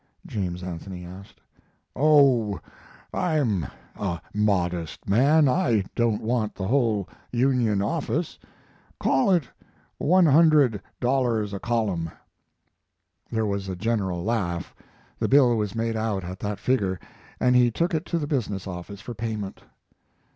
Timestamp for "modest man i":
4.33-5.83